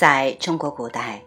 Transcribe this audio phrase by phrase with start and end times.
[0.00, 1.20] 在中国古代，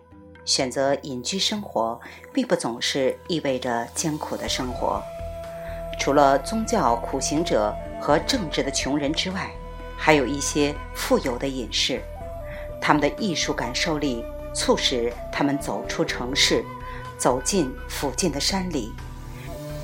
[0.46, 2.02] 选择隐居生活，
[2.33, 5.00] 并不总是意味着艰苦的生活。
[6.00, 9.47] 除了宗教苦行者和政治的穷人之外，
[9.96, 12.01] 还有一些富有的隐士，
[12.82, 14.25] 他们的艺术感受力
[14.55, 16.65] 促使他们走出城市，
[17.15, 18.92] 走进附近的山里。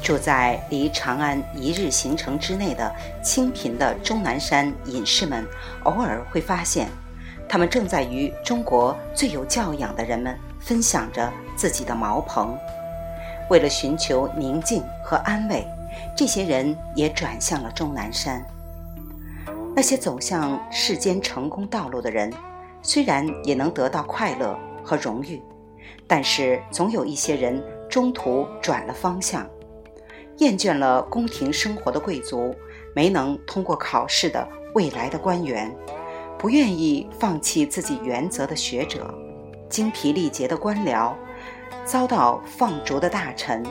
[0.02, 2.92] 住在离长安一日行程之内的
[3.24, 5.46] 清贫的终南山隐士们，
[5.84, 6.90] 偶尔会发现，
[7.50, 12.56] 他们正在与中国最有教养的人们分享着自己的茅棚。
[13.50, 15.66] 为了寻求宁静和安慰，
[16.16, 18.46] 这些人也转向了终南山。
[19.76, 22.32] 那些走向世间成功道路的人，
[22.84, 25.42] 虽然也能得到快乐和荣誉，
[26.06, 29.48] 但是总有一些人中途转了方向。
[30.38, 32.56] 厌倦了宫廷生活的贵族，
[32.96, 35.76] 没能通过考试的未来的官员，
[36.40, 39.14] 不愿意放弃自己原则的学者，
[39.70, 41.14] 精疲力竭的官僚，
[41.84, 43.62] 遭到放逐的大臣，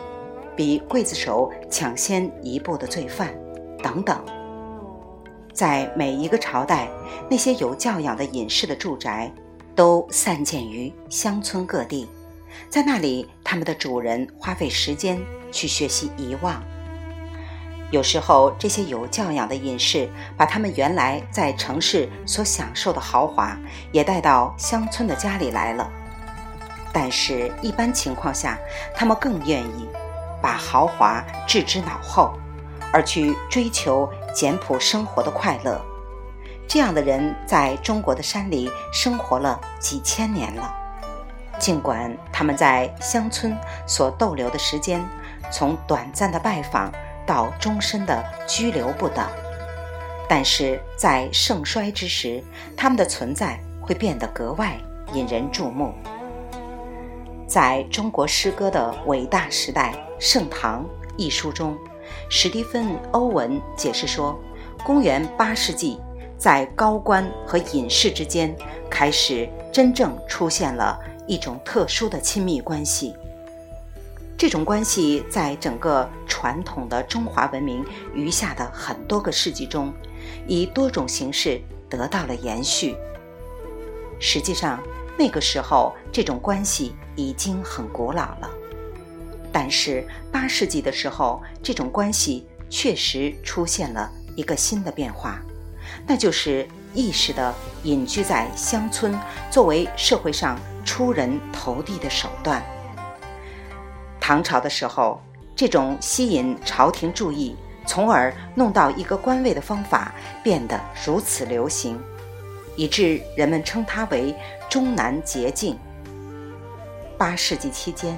[0.54, 3.34] 比刽子手抢先一步的罪犯，
[3.82, 4.22] 等等。
[5.54, 6.90] 在每一个朝代，
[7.30, 9.32] 那些有教养的隐士的住宅，
[9.74, 12.06] 都散见于乡村各地。
[12.68, 15.18] 在那里，他们的主人花费时间
[15.50, 16.62] 去学习遗忘。
[17.90, 23.56] 有时候，这些有教养的隐士把他们原来在城市所享受的豪华
[23.92, 25.90] 也带到乡村的家里来了。
[26.92, 28.58] 但是，一般情况下，
[28.94, 29.88] 他们更愿意
[30.42, 32.32] 把豪华置之脑后，
[32.92, 35.80] 而去追求简朴生活的快乐。
[36.66, 40.74] 这样的人在中国的山里生活了几千年了。
[41.58, 45.02] 尽管他们在乡村所逗留的时间，
[45.50, 46.92] 从短暂的拜访
[47.28, 49.28] 到终身的居留不等，
[50.26, 52.42] 但是在盛衰之时，
[52.74, 54.78] 他们的存在会变得格外
[55.12, 55.92] 引人注目。
[57.46, 60.84] 在中国诗歌的伟大时代《盛唐》
[61.18, 61.76] 一书中，
[62.30, 64.34] 史蒂芬·欧文解释说，
[64.82, 66.00] 公元八世纪，
[66.38, 68.56] 在高官和隐士之间
[68.88, 70.98] 开始真正出现了。
[71.26, 73.14] 一种特殊的亲密关系，
[74.38, 77.84] 这种关系在整个传统的中华文明
[78.14, 79.92] 余下的很多个世纪中，
[80.46, 81.60] 以多种形式
[81.90, 82.94] 得到了延续。
[84.20, 84.80] 实际上，
[85.18, 88.48] 那个时候这种关系已经很古老了，
[89.50, 95.42] 但是八世纪的时候，这种关系确实出现了一个新的变化，
[96.06, 99.18] 那就是意识的隐居在乡村，
[99.50, 100.56] 作为社会上。
[100.84, 102.62] 出人头地的手段。
[104.28, 105.18] 唐朝的时候，
[105.56, 107.56] 这种吸引朝廷注意，
[107.86, 110.12] 从而弄到一个官位的方法
[110.42, 111.98] 变得如此流行，
[112.76, 114.36] 以致人们称它为
[114.68, 115.78] “终南捷径”。
[117.16, 118.14] 八世纪期间，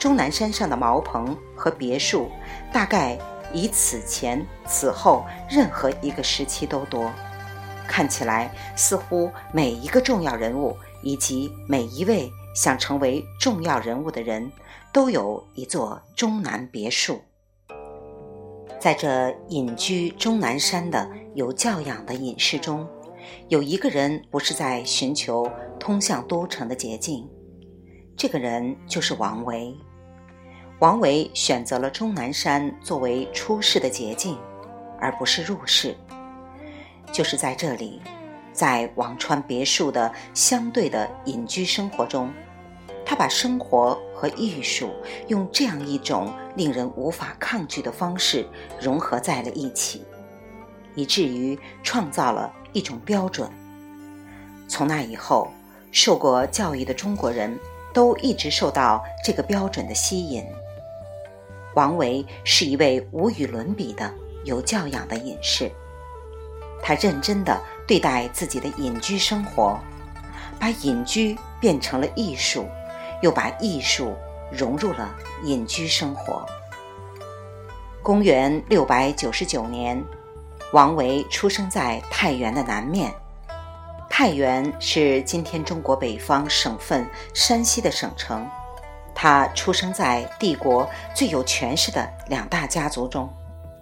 [0.00, 2.28] 终南山上的茅棚和别墅，
[2.72, 3.16] 大概
[3.52, 7.08] 以此前此后任何一个时期都多。
[7.86, 10.76] 看起来，似乎每一个重要人物。
[11.04, 14.48] 以及每一位想成为重要人物的人，
[14.92, 17.18] 都有一座终南别墅。
[18.78, 22.86] 在这隐居终南山的有教养的隐士中，
[23.48, 27.26] 有一个人不是在寻求通向都城的捷径，
[28.16, 29.74] 这个人就是王维。
[30.80, 34.36] 王维选择了终南山作为出世的捷径，
[35.00, 35.96] 而不是入世。
[37.10, 38.00] 就是在这里。
[38.52, 42.30] 在辋川别墅的相对的隐居生活中，
[43.02, 44.92] 他把生活和艺术
[45.26, 48.46] 用这样一种令人无法抗拒的方式
[48.80, 50.04] 融合在了一起，
[50.94, 53.50] 以至于创造了一种标准。
[54.68, 55.50] 从那以后，
[55.90, 57.58] 受过教育的中国人
[57.92, 60.46] 都一直受到这个标准的吸引。
[61.74, 64.08] 王维是一位无与伦比的
[64.44, 65.68] 有教养的隐士。
[66.80, 69.80] 他认真地对待自己的隐居生活，
[70.60, 72.68] 把隐居变成了艺术，
[73.22, 74.14] 又把艺术
[74.50, 75.14] 融入了
[75.44, 76.44] 隐居生活。
[78.02, 80.04] 公元六百九十九年，
[80.72, 83.10] 王维出生在太原的南面。
[84.10, 88.46] 太原是今天中国北方省份山西的省城。
[89.14, 93.32] 他出生在帝国最有权势的两大家族中。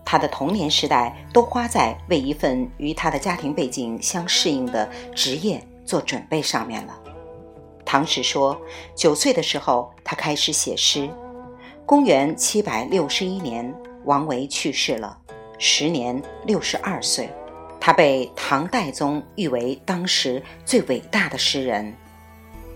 [0.05, 6.95] 他的童年时代都花在为一份与他的家庭背景相适应的职业做准备上面了。
[7.93, 8.57] 唐史说，
[8.95, 11.11] 九岁的时候他开始写诗。
[11.85, 15.19] 公元七百六十一年，王维去世了，
[15.59, 17.29] 时年六十二岁。
[17.81, 21.93] 他被唐代宗誉为当时最伟大的诗人。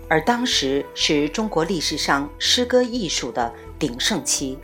[0.09, 4.59] 而当时是中国历史上诗歌艺术的鼎盛期。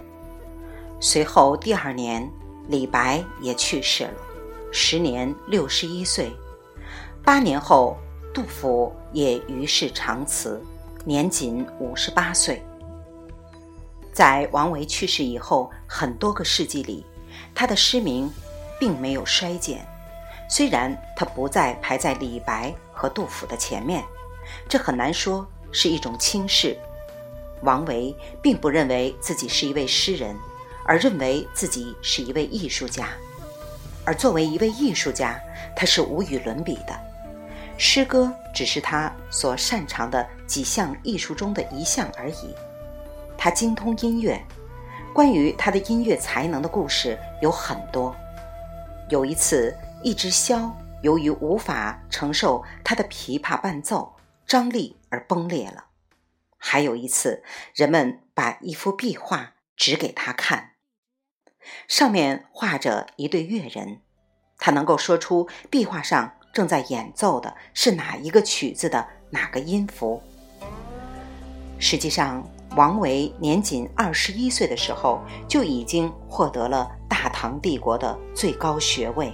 [1.00, 2.30] 随后第二年，
[2.68, 4.14] 李白也去世了，
[4.70, 6.30] 时年六十一岁。
[7.24, 7.96] 八年后，
[8.34, 10.62] 杜甫也于世长辞，
[11.04, 12.64] 年仅五十八岁。
[14.14, 17.06] 在王维去世以后很多个世纪里，
[17.54, 18.32] 他的诗名
[18.80, 19.86] 并没有衰减。
[20.50, 24.04] 虽然他不再排在李白和杜甫的前面，
[24.68, 26.78] 这很难说是一种轻视。
[27.64, 30.36] 王维并不认为自己是一位诗人，
[30.86, 33.10] 而认为自己是一位艺术家。
[34.06, 35.40] 而作为一位艺术家，
[35.76, 37.11] 他是无与伦比的。
[37.84, 42.56] 诗歌只是他所擅长的几项艺术中的一项而已。
[43.36, 44.40] 他精通音乐，
[45.16, 48.16] 关于他的音乐才能的故事有很多。
[49.10, 49.76] 有一次。
[50.04, 50.72] 一只箫
[51.04, 54.16] 由于无法承受他的琵琶伴奏
[54.48, 55.86] 张力而崩裂了。
[56.58, 57.44] 还有一次，
[57.76, 60.72] 人们把一幅壁画指给他看，
[61.88, 64.02] 上面画着一对乐人，
[64.58, 70.22] 他能够说出壁画上正在演奏的是哪一个曲子的哪个音符。
[71.80, 79.34] 实际上，王维年仅二十一岁的时候就已经获得了大唐帝国的最高学位。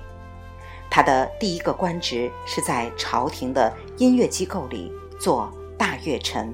[0.90, 6.54] 他的第一个官职是在朝廷的音乐机构里做大乐臣，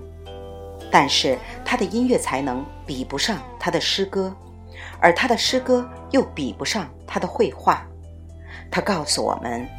[0.91, 4.35] 但是他的音乐才能比不上他的诗歌，
[4.99, 7.85] 而他的诗歌又比不上他的绘画。
[8.71, 9.69] 他告诉我们：“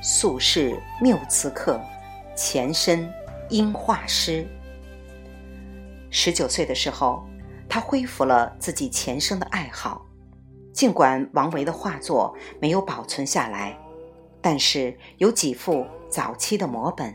[0.00, 1.80] 素是谬词客，
[2.36, 3.12] 前身
[3.50, 4.46] 应画师。”
[6.10, 7.22] 十九岁的时候，
[7.68, 10.04] 他恢复了自己前生的爱好。
[10.72, 13.76] 尽管王维的画作没有保存下来，
[14.40, 17.12] 但是有几幅早期的摹本，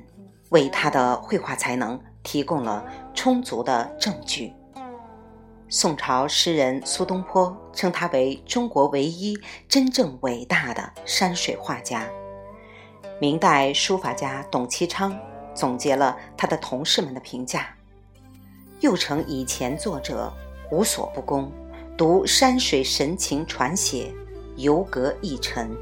[0.50, 4.54] 为他的绘画才能提供了充足的证据。
[5.70, 9.36] 宋朝诗人苏东坡称他为中国唯一
[9.68, 12.08] 真正伟大的山水画家。
[13.24, 15.18] 明代书法家董其昌
[15.56, 17.74] 总结了他的同事们的评价，
[18.82, 20.30] 又称以前作者
[20.70, 21.50] 无所不攻。
[21.96, 24.14] 读山水神情传写，
[24.58, 25.74] 游格一尘。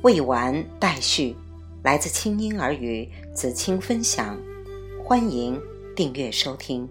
[0.00, 1.36] 未完待续，
[1.82, 4.40] 来自清音儿语子清分享，
[5.04, 5.60] 欢迎
[5.94, 6.88] 订阅收听。